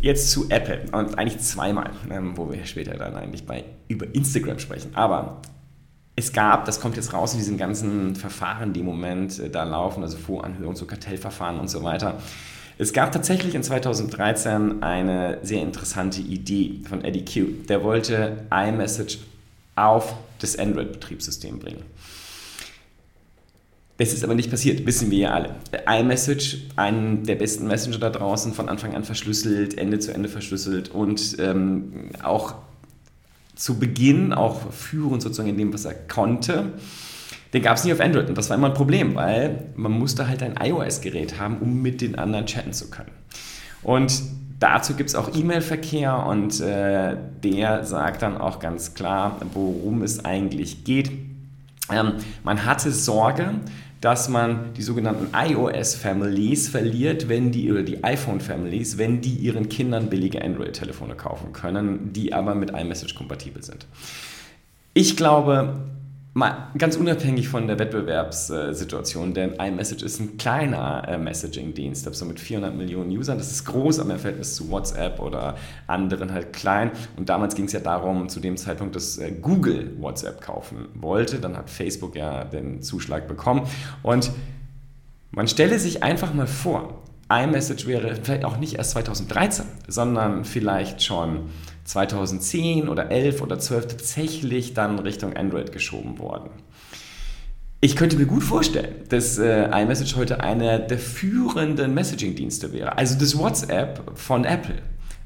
Jetzt 0.00 0.30
zu 0.30 0.48
Apple 0.48 0.82
und 0.92 1.18
eigentlich 1.18 1.40
zweimal, 1.40 1.90
ähm, 2.10 2.36
wo 2.36 2.50
wir 2.50 2.64
später 2.64 2.94
dann 2.94 3.14
eigentlich 3.16 3.44
bei, 3.44 3.64
über 3.88 4.06
Instagram 4.14 4.58
sprechen. 4.58 4.90
Aber 4.94 5.42
es 6.16 6.32
gab, 6.32 6.64
das 6.64 6.80
kommt 6.80 6.96
jetzt 6.96 7.12
raus 7.12 7.32
in 7.32 7.38
diesen 7.38 7.58
ganzen 7.58 8.16
Verfahren, 8.16 8.72
die 8.72 8.80
im 8.80 8.86
Moment 8.86 9.38
äh, 9.38 9.50
da 9.50 9.64
laufen, 9.64 10.02
also 10.02 10.16
Voranhörung 10.16 10.74
zu 10.74 10.86
Kartellverfahren 10.86 11.58
und 11.58 11.68
so 11.68 11.82
weiter. 11.82 12.18
Es 12.78 12.94
gab 12.94 13.12
tatsächlich 13.12 13.54
in 13.54 13.62
2013 13.62 14.82
eine 14.82 15.38
sehr 15.42 15.60
interessante 15.60 16.22
Idee 16.22 16.80
von 16.88 17.04
Eddie 17.04 17.26
Q. 17.26 17.66
Der 17.68 17.84
wollte 17.84 18.38
iMessage 18.50 19.18
auf 19.76 20.14
das 20.38 20.58
Android-Betriebssystem 20.58 21.58
bringen. 21.58 21.82
Es 24.00 24.14
ist 24.14 24.24
aber 24.24 24.34
nicht 24.34 24.50
passiert, 24.50 24.86
wissen 24.86 25.10
wir 25.10 25.18
ja 25.18 25.30
alle. 25.32 25.56
iMessage, 25.86 26.56
einen 26.76 27.22
der 27.24 27.34
besten 27.34 27.66
Messenger 27.66 27.98
da 27.98 28.08
draußen, 28.08 28.54
von 28.54 28.70
Anfang 28.70 28.94
an 28.94 29.04
verschlüsselt, 29.04 29.76
Ende 29.76 29.98
zu 29.98 30.14
Ende 30.14 30.30
verschlüsselt 30.30 30.88
und 30.88 31.36
ähm, 31.38 32.08
auch 32.22 32.54
zu 33.54 33.78
Beginn 33.78 34.32
auch 34.32 34.72
führend 34.72 35.20
sozusagen 35.20 35.50
in 35.50 35.58
dem, 35.58 35.74
was 35.74 35.84
er 35.84 35.92
konnte. 35.92 36.72
Den 37.52 37.60
gab 37.60 37.76
es 37.76 37.84
nicht 37.84 37.92
auf 37.92 38.00
Android 38.00 38.30
und 38.30 38.38
das 38.38 38.48
war 38.48 38.56
immer 38.56 38.68
ein 38.68 38.74
Problem, 38.74 39.16
weil 39.16 39.66
man 39.76 39.92
musste 39.92 40.26
halt 40.28 40.42
ein 40.42 40.54
iOS-Gerät 40.58 41.38
haben, 41.38 41.58
um 41.58 41.82
mit 41.82 42.00
den 42.00 42.14
anderen 42.14 42.46
chatten 42.46 42.72
zu 42.72 42.88
können. 42.88 43.10
Und 43.82 44.22
dazu 44.58 44.94
gibt 44.94 45.10
es 45.10 45.14
auch 45.14 45.34
E-Mail-Verkehr 45.36 46.24
und 46.26 46.58
äh, 46.62 47.18
der 47.44 47.84
sagt 47.84 48.22
dann 48.22 48.38
auch 48.38 48.60
ganz 48.60 48.94
klar, 48.94 49.38
worum 49.52 50.00
es 50.00 50.24
eigentlich 50.24 50.84
geht. 50.84 51.10
Ähm, 51.92 52.14
man 52.44 52.64
hatte 52.64 52.92
Sorge, 52.92 53.56
dass 54.00 54.28
man 54.28 54.72
die 54.74 54.82
sogenannten 54.82 55.28
iOS-Families 55.34 56.68
verliert, 56.68 57.28
wenn 57.28 57.52
die, 57.52 57.70
oder 57.70 57.82
die 57.82 58.02
iPhone-Families, 58.02 58.96
wenn 58.96 59.20
die 59.20 59.34
ihren 59.34 59.68
Kindern 59.68 60.08
billige 60.08 60.42
Android-Telefone 60.42 61.14
kaufen 61.16 61.52
können, 61.52 62.12
die 62.12 62.32
aber 62.32 62.54
mit 62.54 62.70
iMessage 62.70 63.14
kompatibel 63.14 63.62
sind. 63.62 63.86
Ich 64.94 65.16
glaube, 65.16 65.74
Mal 66.32 66.68
ganz 66.78 66.94
unabhängig 66.94 67.48
von 67.48 67.66
der 67.66 67.80
Wettbewerbssituation, 67.80 69.34
denn 69.34 69.54
iMessage 69.54 70.04
ist 70.04 70.20
ein 70.20 70.36
kleiner 70.36 71.02
äh, 71.08 71.18
Messaging-Dienst, 71.18 72.14
so 72.14 72.24
mit 72.24 72.38
400 72.38 72.72
Millionen 72.72 73.10
Usern. 73.10 73.36
Das 73.36 73.50
ist 73.50 73.64
groß 73.64 73.98
am 73.98 74.10
Verhältnis 74.10 74.54
zu 74.54 74.70
WhatsApp 74.70 75.18
oder 75.18 75.56
anderen 75.88 76.32
halt 76.32 76.52
klein. 76.52 76.92
Und 77.16 77.28
damals 77.28 77.56
ging 77.56 77.64
es 77.64 77.72
ja 77.72 77.80
darum, 77.80 78.28
zu 78.28 78.38
dem 78.38 78.56
Zeitpunkt, 78.56 78.94
dass 78.94 79.18
äh, 79.18 79.32
Google 79.32 79.96
WhatsApp 79.98 80.40
kaufen 80.40 80.86
wollte. 80.94 81.40
Dann 81.40 81.56
hat 81.56 81.68
Facebook 81.68 82.14
ja 82.14 82.44
den 82.44 82.80
Zuschlag 82.80 83.26
bekommen. 83.26 83.66
Und 84.04 84.30
man 85.32 85.48
stelle 85.48 85.80
sich 85.80 86.04
einfach 86.04 86.32
mal 86.32 86.46
vor, 86.46 87.02
iMessage 87.28 87.86
wäre 87.88 88.14
vielleicht 88.14 88.44
auch 88.44 88.56
nicht 88.56 88.74
erst 88.74 88.92
2013, 88.92 89.64
sondern 89.88 90.44
vielleicht 90.44 91.02
schon 91.02 91.50
2010 91.84 92.88
oder 92.88 93.10
11 93.10 93.42
oder 93.42 93.58
12 93.58 93.86
tatsächlich 93.88 94.74
dann 94.74 94.98
Richtung 94.98 95.36
Android 95.36 95.72
geschoben 95.72 96.18
worden. 96.18 96.50
Ich 97.82 97.96
könnte 97.96 98.16
mir 98.16 98.26
gut 98.26 98.42
vorstellen, 98.42 98.94
dass 99.08 99.38
äh, 99.38 99.64
iMessage 99.64 100.14
heute 100.16 100.40
einer 100.40 100.78
der 100.78 100.98
führenden 100.98 101.94
Messaging-Dienste 101.94 102.74
wäre. 102.74 102.98
Also 102.98 103.18
das 103.18 103.38
WhatsApp 103.38 104.02
von 104.16 104.44
Apple. 104.44 104.76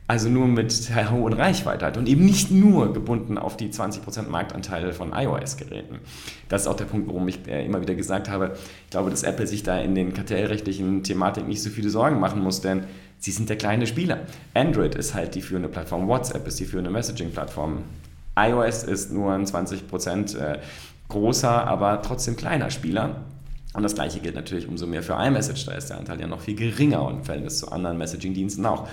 Also 0.07 0.29
nur 0.29 0.47
mit 0.47 0.91
hohen 1.11 1.33
Reichweite 1.33 1.87
halt 1.87 1.97
und 1.97 2.07
eben 2.07 2.27
nicht 2.27 2.51
nur 2.51 2.93
gebunden 2.93 3.39
auf 3.39 3.57
die 3.57 3.71
20% 3.71 4.29
Marktanteile 4.29 4.93
von 4.93 5.13
iOS-Geräten. 5.15 6.01
Das 6.51 6.63
ist 6.63 6.69
auch 6.69 6.77
der 6.77 6.85
Punkt, 6.85 7.09
warum 7.09 7.27
ich 7.27 7.49
äh, 7.49 7.65
immer 7.65 7.81
wieder 7.81 7.95
gesagt 7.95 8.29
habe, 8.29 8.55
ich 8.85 8.91
glaube, 8.91 9.11
dass 9.11 9.23
Apple 9.23 9.47
sich 9.47 9.63
da 9.63 9.81
in 9.81 9.95
den 9.95 10.13
kartellrechtlichen 10.13 11.03
Thematiken 11.03 11.49
nicht 11.49 11.63
so 11.63 11.71
viele 11.71 11.89
Sorgen 11.89 12.21
machen 12.21 12.43
muss, 12.43 12.61
denn 12.61 12.85
sie 13.25 13.31
sind 13.31 13.49
der 13.49 13.57
kleine 13.57 13.87
Spieler. 13.87 14.21
Android 14.53 14.95
ist 14.95 15.15
halt 15.15 15.35
die 15.35 15.41
führende 15.41 15.71
Plattform, 15.71 16.07
WhatsApp 16.09 16.47
ist 16.47 16.61
die 16.61 16.67
führende 16.67 16.91
Messaging-Plattform. 16.91 17.83
iOS 18.39 18.83
ist 18.83 19.13
nur 19.13 19.33
ein 19.33 19.47
20% 19.47 20.37
äh, 20.37 20.59
großer, 21.09 21.67
aber 21.67 22.03
trotzdem 22.03 22.37
kleiner 22.37 22.71
Spieler. 22.71 23.25
Und 23.73 23.83
das 23.83 23.95
gleiche 23.95 24.21
gilt 24.21 24.35
natürlich 24.35 24.69
umso 24.69 24.87
mehr 24.87 25.03
für 25.03 25.15
iMessage, 25.15 25.65
da 25.65 25.73
ist 25.73 25.89
der 25.89 25.99
Anteil 25.99 26.21
ja 26.21 26.27
noch 26.27 26.43
viel 26.43 26.55
geringer 26.55 27.03
und 27.03 27.15
im 27.19 27.25
Verhältnis 27.25 27.59
zu 27.59 27.73
anderen 27.73 27.97
Messaging-Diensten 27.97 28.67
auch. 28.67 28.89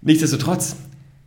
Nichtsdestotrotz, 0.00 0.76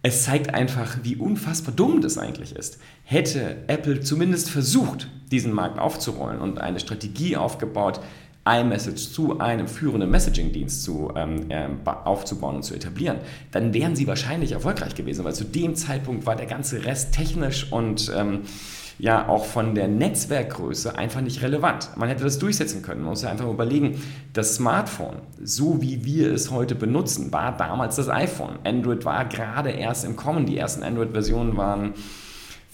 es 0.03 0.24
zeigt 0.24 0.53
einfach, 0.53 0.98
wie 1.03 1.15
unfassbar 1.15 1.74
dumm 1.74 2.01
das 2.01 2.17
eigentlich 2.17 2.55
ist. 2.55 2.77
Hätte 3.03 3.63
Apple 3.67 4.01
zumindest 4.01 4.50
versucht, 4.50 5.07
diesen 5.31 5.53
Markt 5.53 5.79
aufzurollen 5.79 6.39
und 6.39 6.60
eine 6.60 6.81
Strategie 6.81 7.38
aufgebaut, 7.38 8.01
iMessage 8.48 9.12
zu 9.12 9.39
einem 9.39 9.68
führenden 9.68 10.10
Messaging-Dienst 10.10 10.89
ähm, 11.16 11.50
äh, 11.50 11.68
aufzubauen 11.86 12.58
und 12.58 12.63
zu 12.63 12.74
etablieren, 12.74 13.18
dann 13.51 13.74
wären 13.74 13.96
sie 13.96 14.08
wahrscheinlich 14.08 14.54
erfolgreich 14.54 14.96
gewesen, 14.96 15.25
weil 15.25 15.34
zu 15.34 15.44
dem 15.44 15.75
Zeitpunkt 15.75 16.25
war 16.25 16.36
der 16.36 16.46
ganze 16.46 16.86
Rest 16.86 17.13
technisch 17.13 17.72
und 17.72 18.12
ähm, 18.16 18.42
ja 19.00 19.27
auch 19.27 19.46
von 19.46 19.75
der 19.75 19.88
Netzwerkgröße 19.88 20.98
einfach 20.98 21.22
nicht 21.22 21.42
relevant. 21.44 21.89
Man 21.98 22.10
hätte 22.10 22.24
das 22.24 22.39
durchsetzen 22.39 22.82
können. 22.82 23.01
Man 23.01 23.12
muss 23.12 23.22
ja 23.22 23.30
einfach 23.30 23.48
überlegen, 23.48 24.01
das 24.34 24.56
Smartphone, 24.56 25.18
so 25.42 25.82
wie 25.82 26.04
wir 26.04 26.34
es 26.34 26.50
heute 26.50 26.75
benutzen, 26.75 27.32
war 27.32 27.56
damals 27.56 27.98
das 27.98 28.10
iPhone. 28.10 28.58
Android 28.63 29.06
war 29.06 29.25
gerade 29.25 29.70
erst 29.70 30.06
im 30.06 30.16
Kommen. 30.16 30.46
Die 30.46 30.58
ersten 30.58 30.84
Android-Versionen 30.84 31.58
waren 31.58 31.94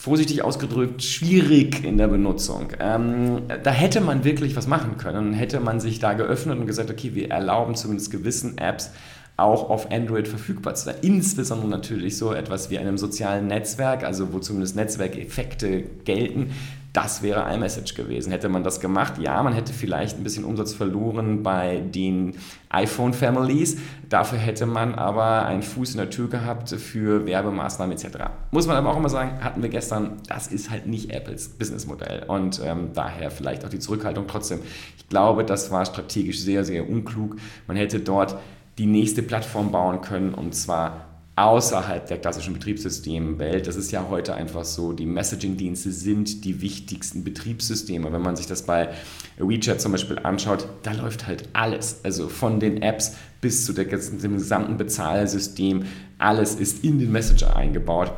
vorsichtig 0.03 0.43
ausgedrückt, 0.43 1.01
schwierig 1.01 1.85
in 1.85 1.97
der 1.97 2.09
Benutzung. 2.09 2.73
Ähm, 2.81 3.43
da 3.63 3.71
hätte 3.71 4.01
man 4.01 4.25
wirklich 4.25 4.53
was 4.57 4.67
machen 4.67 4.97
können. 4.97 5.31
Hätte 5.31 5.61
man 5.61 5.79
sich 5.79 5.99
da 5.99 6.11
geöffnet 6.11 6.59
und 6.59 6.67
gesagt, 6.67 6.91
okay, 6.91 7.15
wir 7.15 7.31
erlauben 7.31 7.73
zumindest 7.75 8.11
gewissen 8.11 8.57
Apps 8.57 8.91
auch 9.37 9.69
auf 9.69 9.93
Android 9.93 10.27
verfügbar 10.27 10.75
zu 10.75 10.85
sein. 10.85 10.95
Insbesondere 11.03 11.69
natürlich 11.69 12.17
so 12.17 12.33
etwas 12.33 12.69
wie 12.69 12.79
einem 12.79 12.97
sozialen 12.97 13.47
Netzwerk, 13.47 14.03
also 14.03 14.33
wo 14.33 14.39
zumindest 14.39 14.75
Netzwerkeffekte 14.75 15.83
gelten. 16.03 16.51
Das 16.93 17.23
wäre 17.23 17.51
iMessage 17.51 17.95
gewesen. 17.95 18.31
Hätte 18.31 18.49
man 18.49 18.63
das 18.63 18.79
gemacht, 18.79 19.13
ja, 19.17 19.41
man 19.41 19.53
hätte 19.53 19.73
vielleicht 19.73 20.19
ein 20.19 20.23
bisschen 20.23 20.45
Umsatz 20.45 20.73
verloren 20.73 21.41
bei 21.41 21.79
den 21.79 22.37
iPhone-Families. 22.69 23.77
Dafür 24.09 24.37
hätte 24.37 24.67
man 24.67 24.93
aber 24.93 25.43
einen 25.47 25.63
Fuß 25.63 25.93
in 25.93 25.97
der 25.97 26.11
Tür 26.11 26.29
gehabt 26.29 26.69
für 26.69 27.25
Werbemaßnahmen 27.25 27.97
etc. 27.97 28.17
Muss 28.51 28.67
man 28.67 28.77
aber 28.77 28.91
auch 28.91 28.97
immer 28.97 29.09
sagen, 29.09 29.43
hatten 29.43 29.63
wir 29.63 29.69
gestern, 29.69 30.17
das 30.27 30.45
ist 30.45 30.69
halt 30.69 30.85
nicht 30.85 31.09
Apples 31.09 31.49
Businessmodell 31.49 32.25
und 32.27 32.61
ähm, 32.63 32.91
daher 32.93 33.31
vielleicht 33.31 33.65
auch 33.65 33.69
die 33.69 33.79
Zurückhaltung. 33.79 34.27
Trotzdem, 34.27 34.59
ich 34.95 35.09
glaube, 35.09 35.43
das 35.43 35.71
war 35.71 35.83
strategisch 35.87 36.41
sehr, 36.41 36.63
sehr 36.63 36.87
unklug. 36.87 37.37
Man 37.65 37.75
hätte 37.75 38.01
dort 38.01 38.37
die 38.77 38.85
nächste 38.85 39.23
Plattform 39.23 39.71
bauen 39.71 40.01
können 40.01 40.35
und 40.35 40.53
zwar 40.53 41.12
außerhalb 41.35 42.05
der 42.05 42.19
klassischen 42.19 42.53
Betriebssystemwelt. 42.53 43.65
Das 43.65 43.75
ist 43.75 43.91
ja 43.91 44.07
heute 44.09 44.35
einfach 44.35 44.65
so, 44.65 44.93
die 44.93 45.07
Messaging-Dienste 45.07 45.91
sind 45.91 46.45
die 46.45 46.61
wichtigsten 46.61 47.23
Betriebssysteme. 47.23 48.13
Wenn 48.13 48.21
man 48.21 48.35
sich 48.35 48.45
das 48.45 48.63
bei 48.63 48.89
WeChat 49.37 49.81
zum 49.81 49.93
Beispiel 49.93 50.19
anschaut, 50.19 50.67
da 50.83 50.91
läuft 50.93 51.25
halt 51.25 51.49
alles. 51.53 52.01
Also 52.03 52.27
von 52.27 52.59
den 52.59 52.81
Apps 52.83 53.15
bis 53.41 53.65
zu 53.65 53.73
der, 53.73 53.85
dem 53.85 54.33
gesamten 54.33 54.77
Bezahlsystem, 54.77 55.85
alles 56.19 56.53
ist 56.55 56.83
in 56.83 56.99
den 56.99 57.11
Messenger 57.11 57.55
eingebaut. 57.55 58.11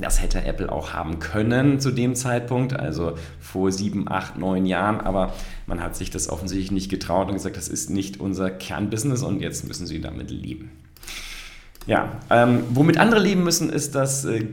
Das 0.00 0.22
hätte 0.22 0.44
Apple 0.44 0.70
auch 0.70 0.92
haben 0.92 1.18
können 1.18 1.80
zu 1.80 1.90
dem 1.90 2.14
Zeitpunkt, 2.14 2.72
also 2.72 3.14
vor 3.40 3.72
sieben, 3.72 4.08
acht, 4.08 4.38
neun 4.38 4.64
Jahren, 4.64 5.00
aber 5.00 5.34
man 5.66 5.82
hat 5.82 5.96
sich 5.96 6.10
das 6.10 6.28
offensichtlich 6.28 6.70
nicht 6.70 6.88
getraut 6.88 7.28
und 7.28 7.34
gesagt, 7.34 7.56
das 7.56 7.66
ist 7.66 7.90
nicht 7.90 8.20
unser 8.20 8.48
Kernbusiness 8.48 9.24
und 9.24 9.40
jetzt 9.40 9.66
müssen 9.66 9.88
sie 9.88 10.00
damit 10.00 10.30
leben. 10.30 10.70
Ja, 11.88 12.20
ähm, 12.28 12.64
womit 12.74 12.98
andere 12.98 13.18
leben 13.18 13.44
müssen, 13.44 13.70
ist, 13.70 13.94
dass 13.94 14.26
äh, 14.26 14.44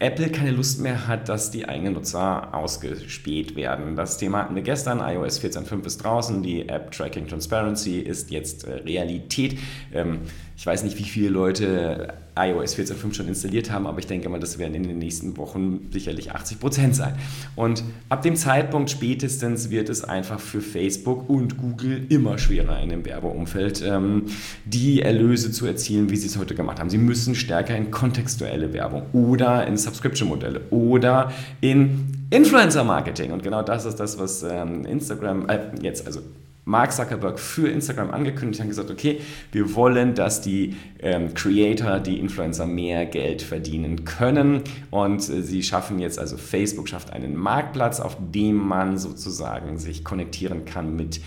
Apple 0.00 0.28
keine 0.28 0.50
Lust 0.50 0.82
mehr 0.82 1.08
hat, 1.08 1.30
dass 1.30 1.50
die 1.50 1.66
eigenen 1.66 1.94
Nutzer 1.94 2.52
ausgespäht 2.52 3.56
werden. 3.56 3.96
Das 3.96 4.18
Thema 4.18 4.40
hatten 4.40 4.54
wir 4.54 4.60
gestern, 4.60 5.00
iOS 5.00 5.40
14.5 5.40 5.86
ist 5.86 6.04
draußen, 6.04 6.42
die 6.42 6.68
App 6.68 6.90
Tracking 6.90 7.26
Transparency 7.26 8.00
ist 8.00 8.30
jetzt 8.30 8.64
äh, 8.64 8.74
Realität. 8.74 9.58
Ähm, 9.94 10.20
ich 10.56 10.66
weiß 10.66 10.84
nicht, 10.84 10.98
wie 10.98 11.04
viele 11.04 11.30
Leute 11.30 12.14
iOS 12.36 12.76
14.5 12.76 13.14
schon 13.14 13.28
installiert 13.28 13.70
haben, 13.70 13.86
aber 13.86 13.98
ich 13.98 14.06
denke 14.06 14.28
mal, 14.28 14.40
das 14.40 14.58
werden 14.58 14.74
in 14.74 14.84
den 14.84 14.98
nächsten 14.98 15.36
Wochen 15.36 15.88
sicherlich 15.90 16.32
80 16.32 16.60
Prozent 16.60 16.96
sein. 16.96 17.14
Und 17.54 17.84
ab 18.08 18.22
dem 18.22 18.36
Zeitpunkt 18.36 18.90
spätestens 18.90 19.70
wird 19.70 19.88
es 19.88 20.04
einfach 20.04 20.40
für 20.40 20.60
Facebook 20.60 21.28
und 21.28 21.58
Google 21.58 22.06
immer 22.08 22.38
schwerer 22.38 22.80
in 22.80 22.88
dem 22.88 23.04
Werbeumfeld, 23.04 23.82
ähm, 23.86 24.26
die 24.64 25.02
Erlöse 25.02 25.52
zu 25.52 25.66
erzielen, 25.66 26.10
wie 26.10 26.16
sie 26.16 26.26
es 26.26 26.36
heute 26.36 26.54
gemacht 26.54 26.80
haben. 26.80 26.90
Sie 26.90 26.98
müssen 26.98 27.34
stärker 27.34 27.76
in 27.76 27.90
kontextuelle 27.90 28.72
Werbung 28.72 29.02
oder 29.12 29.66
in 29.66 29.76
Subscription-Modelle 29.76 30.62
oder 30.70 31.32
in 31.60 32.26
Influencer-Marketing. 32.30 33.32
Und 33.32 33.42
genau 33.42 33.62
das 33.62 33.84
ist 33.84 33.96
das, 33.96 34.18
was 34.18 34.42
ähm, 34.42 34.84
Instagram 34.86 35.48
äh, 35.48 35.60
jetzt, 35.82 36.06
also 36.06 36.20
Mark 36.64 36.92
Zuckerberg 36.92 37.38
für 37.38 37.68
Instagram 37.68 38.10
angekündigt 38.10 38.60
und 38.62 38.68
gesagt, 38.68 38.90
okay, 38.90 39.20
wir 39.52 39.74
wollen, 39.74 40.14
dass 40.14 40.40
die 40.40 40.76
ähm, 41.00 41.34
Creator, 41.34 42.00
die 42.00 42.18
Influencer 42.18 42.66
mehr 42.66 43.06
Geld 43.06 43.42
verdienen 43.42 44.04
können 44.04 44.62
und 44.90 45.28
äh, 45.28 45.42
sie 45.42 45.62
schaffen 45.62 45.98
jetzt, 45.98 46.18
also 46.18 46.36
Facebook 46.36 46.88
schafft 46.88 47.12
einen 47.12 47.36
Marktplatz, 47.36 48.00
auf 48.00 48.16
dem 48.18 48.56
man 48.56 48.96
sozusagen 48.96 49.78
sich 49.78 50.04
konnektieren 50.04 50.64
kann 50.64 50.96
mit 50.96 51.20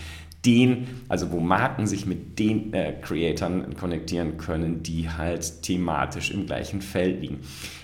den, 0.46 0.88
also 1.10 1.32
wo 1.32 1.40
Marken 1.40 1.88
sich 1.88 2.06
mit 2.06 2.40
den 2.40 2.74
äh, 2.74 2.94
Creatoren 3.02 3.76
konnektieren 3.76 4.38
können, 4.38 4.82
die 4.82 5.10
halt 5.10 5.62
thematisch 5.62 6.32
im 6.32 6.46
gleichen 6.46 6.82
Feld 6.82 7.22
liegen. 7.22 7.40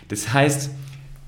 Das 0.07 0.33
heißt, 0.33 0.72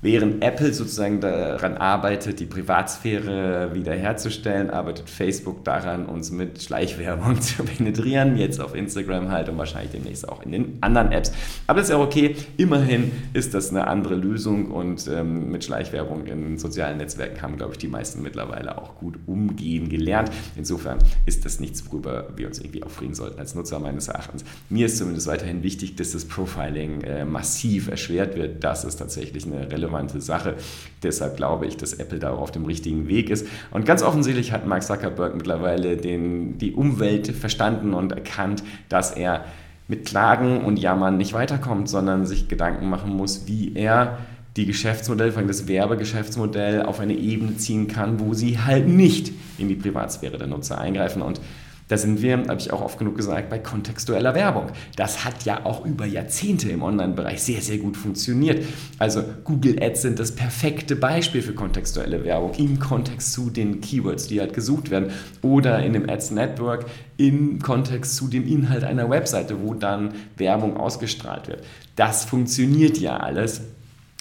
Während 0.06 0.40
Apple 0.40 0.72
sozusagen 0.72 1.20
daran 1.20 1.76
arbeitet, 1.76 2.38
die 2.38 2.46
Privatsphäre 2.46 3.74
wiederherzustellen, 3.74 4.70
arbeitet 4.70 5.10
Facebook 5.10 5.64
daran, 5.64 6.06
uns 6.06 6.30
mit 6.30 6.62
Schleichwerbung 6.62 7.40
zu 7.40 7.64
penetrieren. 7.64 8.36
Jetzt 8.36 8.60
auf 8.60 8.76
Instagram 8.76 9.32
halt 9.32 9.48
und 9.48 9.58
wahrscheinlich 9.58 9.90
demnächst 9.90 10.28
auch 10.28 10.44
in 10.44 10.52
den 10.52 10.78
anderen 10.80 11.10
Apps. 11.10 11.32
Aber 11.66 11.80
das 11.80 11.88
ist 11.88 11.92
ja 11.92 11.98
okay. 11.98 12.36
Immerhin 12.56 13.10
ist 13.32 13.52
das 13.52 13.70
eine 13.70 13.88
andere 13.88 14.14
Lösung 14.14 14.70
und 14.70 15.08
ähm, 15.08 15.50
mit 15.50 15.64
Schleichwerbung 15.64 16.26
in 16.26 16.56
sozialen 16.56 16.98
Netzwerken 16.98 17.42
haben, 17.42 17.56
glaube 17.56 17.72
ich, 17.72 17.78
die 17.78 17.88
meisten 17.88 18.22
mittlerweile 18.22 18.78
auch 18.78 18.94
gut 18.94 19.16
umgehen 19.26 19.88
gelernt. 19.88 20.30
Insofern 20.54 20.98
ist 21.24 21.44
das 21.44 21.58
nichts, 21.58 21.84
worüber 21.90 22.28
wir 22.36 22.46
uns 22.46 22.60
irgendwie 22.60 22.84
aufregen 22.84 23.16
sollten 23.16 23.40
als 23.40 23.56
Nutzer 23.56 23.80
meines 23.80 24.06
Erachtens. 24.06 24.44
Mir 24.68 24.86
ist 24.86 24.98
zumindest 24.98 25.26
weiterhin 25.26 25.64
wichtig, 25.64 25.96
dass 25.96 26.12
das 26.12 26.26
Profiling 26.26 27.00
äh, 27.00 27.24
massiv 27.24 27.88
erschwert 27.88 28.36
wird. 28.36 28.62
Das 28.62 28.84
ist 28.84 28.98
tatsächlich 28.98 29.46
eine 29.46 29.68
relevante 29.72 29.95
relevante 29.96 30.20
Sache. 30.20 30.54
Deshalb 31.02 31.36
glaube 31.36 31.66
ich, 31.66 31.76
dass 31.76 31.94
Apple 31.94 32.18
da 32.18 32.32
auch 32.32 32.40
auf 32.40 32.50
dem 32.50 32.64
richtigen 32.64 33.08
Weg 33.08 33.30
ist. 33.30 33.46
Und 33.70 33.86
ganz 33.86 34.02
offensichtlich 34.02 34.52
hat 34.52 34.66
Mark 34.66 34.82
Zuckerberg 34.82 35.34
mittlerweile 35.34 35.96
den, 35.96 36.58
die 36.58 36.72
Umwelt 36.72 37.28
verstanden 37.28 37.94
und 37.94 38.12
erkannt, 38.12 38.62
dass 38.88 39.12
er 39.12 39.44
mit 39.88 40.04
Klagen 40.04 40.62
und 40.62 40.78
Jammern 40.78 41.16
nicht 41.16 41.32
weiterkommt, 41.32 41.88
sondern 41.88 42.26
sich 42.26 42.48
Gedanken 42.48 42.88
machen 42.88 43.12
muss, 43.12 43.46
wie 43.46 43.74
er 43.74 44.18
die 44.56 44.66
Geschäftsmodelle, 44.66 45.32
vor 45.32 45.40
allem 45.40 45.48
das 45.48 45.68
Werbegeschäftsmodell 45.68 46.82
auf 46.82 46.98
eine 46.98 47.12
Ebene 47.12 47.56
ziehen 47.56 47.88
kann, 47.88 48.18
wo 48.20 48.34
sie 48.34 48.58
halt 48.58 48.88
nicht 48.88 49.32
in 49.58 49.68
die 49.68 49.74
Privatsphäre 49.74 50.38
der 50.38 50.46
Nutzer 50.46 50.78
eingreifen. 50.78 51.22
Und 51.22 51.40
da 51.88 51.96
sind 51.96 52.20
wir, 52.20 52.38
habe 52.48 52.60
ich 52.60 52.72
auch 52.72 52.82
oft 52.82 52.98
genug 52.98 53.16
gesagt, 53.16 53.48
bei 53.48 53.58
kontextueller 53.58 54.34
Werbung. 54.34 54.66
Das 54.96 55.24
hat 55.24 55.44
ja 55.44 55.64
auch 55.64 55.84
über 55.84 56.04
Jahrzehnte 56.04 56.68
im 56.70 56.82
Online-Bereich 56.82 57.42
sehr, 57.42 57.60
sehr 57.60 57.78
gut 57.78 57.96
funktioniert. 57.96 58.64
Also 58.98 59.22
Google 59.44 59.80
Ads 59.80 60.02
sind 60.02 60.18
das 60.18 60.34
perfekte 60.34 60.96
Beispiel 60.96 61.42
für 61.42 61.54
kontextuelle 61.54 62.24
Werbung 62.24 62.54
im 62.54 62.80
Kontext 62.80 63.32
zu 63.32 63.50
den 63.50 63.80
Keywords, 63.80 64.26
die 64.26 64.40
halt 64.40 64.52
gesucht 64.52 64.90
werden. 64.90 65.12
Oder 65.42 65.84
in 65.84 65.92
dem 65.92 66.08
Ads 66.08 66.32
Network 66.32 66.86
im 67.16 67.60
Kontext 67.62 68.16
zu 68.16 68.28
dem 68.28 68.46
Inhalt 68.46 68.82
einer 68.82 69.08
Webseite, 69.08 69.62
wo 69.62 69.74
dann 69.74 70.14
Werbung 70.36 70.76
ausgestrahlt 70.76 71.48
wird. 71.48 71.64
Das 71.94 72.24
funktioniert 72.24 72.98
ja 72.98 73.16
alles 73.18 73.62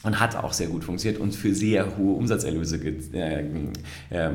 und 0.05 0.19
hat 0.19 0.36
auch 0.36 0.53
sehr 0.53 0.67
gut 0.67 0.84
funktioniert 0.84 1.19
und 1.19 1.34
für 1.34 1.53
sehr 1.53 1.98
hohe 1.98 2.15
Umsatzerlöse 2.15 2.79
ge 2.79 2.95
äh, 3.13 3.39
äh, 4.12 4.29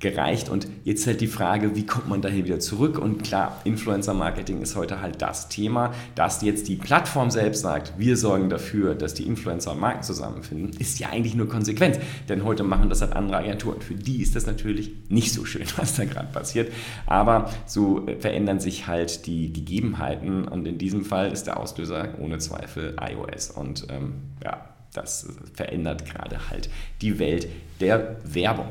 gereicht. 0.00 0.48
Und 0.48 0.68
jetzt 0.84 1.06
halt 1.06 1.20
die 1.20 1.26
Frage, 1.26 1.74
wie 1.74 1.84
kommt 1.84 2.08
man 2.08 2.22
dahin 2.22 2.44
wieder 2.44 2.60
zurück? 2.60 2.98
Und 2.98 3.24
klar, 3.24 3.60
Influencer-Marketing 3.64 4.62
ist 4.62 4.76
heute 4.76 5.00
halt 5.00 5.20
das 5.20 5.48
Thema, 5.48 5.92
dass 6.14 6.40
jetzt 6.42 6.68
die 6.68 6.76
Plattform 6.76 7.30
selbst 7.30 7.62
sagt, 7.62 7.94
wir 7.98 8.16
sorgen 8.16 8.48
dafür, 8.48 8.94
dass 8.94 9.14
die 9.14 9.24
Influencer 9.24 9.72
und 9.72 9.80
Marken 9.80 10.02
zusammenfinden, 10.02 10.78
ist 10.78 11.00
ja 11.00 11.08
eigentlich 11.08 11.34
nur 11.34 11.48
konsequent. 11.48 11.98
Denn 12.28 12.44
heute 12.44 12.62
machen 12.62 12.88
das 12.88 13.00
halt 13.00 13.14
andere 13.14 13.38
Agenturen. 13.38 13.80
Für 13.80 13.94
die 13.94 14.22
ist 14.22 14.36
das 14.36 14.46
natürlich 14.46 14.92
nicht 15.08 15.32
so 15.32 15.44
schön, 15.44 15.66
was 15.76 15.96
da 15.96 16.04
gerade 16.04 16.28
passiert. 16.32 16.72
Aber 17.06 17.50
so 17.66 18.06
verändern 18.20 18.60
sich 18.60 18.86
halt 18.86 19.26
die 19.26 19.52
Gegebenheiten 19.52 20.46
und 20.46 20.66
in 20.66 20.78
diesem 20.78 21.04
Fall 21.04 21.32
ist 21.32 21.44
der 21.48 21.58
Auslöser 21.58 22.08
ohne 22.18 22.38
Zweifel 22.38 22.94
iOS. 23.00 23.50
Und 23.50 23.88
ähm, 23.90 24.14
ja, 24.44 24.68
das 24.94 25.28
verändert 25.54 26.06
gerade 26.06 26.50
halt 26.50 26.70
die 27.02 27.18
Welt 27.18 27.48
der 27.80 28.16
Werbung. 28.24 28.68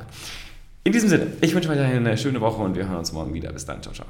In 0.88 0.94
diesem 0.94 1.10
Sinne, 1.10 1.34
ich 1.41 1.53
wünsche 1.53 1.67
euch 1.70 1.82
eine 1.82 2.17
schöne 2.17 2.39
Woche 2.39 2.62
und 2.62 2.77
wir 2.77 2.88
hören 2.88 3.00
uns 3.00 3.12
morgen 3.12 3.34
wieder. 3.34 3.51
Bis 3.51 3.65
dann, 3.65 3.84
ciao, 3.84 3.94
ciao. 3.94 4.08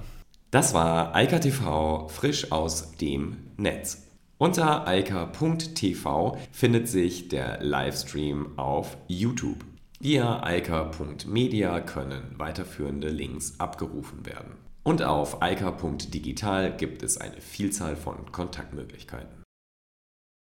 Das 0.52 0.76
war 0.76 1.16
Eika 1.16 1.40
TV 1.40 2.08
frisch 2.08 2.52
aus 2.52 2.92
dem 2.98 3.38
Netz. 3.58 4.04
Unter 4.38 4.88
eika.tv 4.88 6.38
findet 6.52 6.88
sich 6.88 7.30
der 7.30 7.64
Livestream 7.64 8.60
auf 8.60 8.96
YouTube. 9.08 9.66
Via 10.00 10.44
eika.media 10.44 11.80
können 11.80 12.36
weiterführende 12.38 13.10
Links 13.10 13.56
abgerufen 13.58 14.28
werden. 14.28 14.52
Und 14.84 15.02
auf 15.02 15.42
eika.digital 15.42 16.78
gibt 16.78 17.02
es 17.02 17.18
eine 17.18 17.42
Vielzahl 17.42 17.96
von 17.96 18.32
Kontaktmöglichkeiten. 18.32 19.37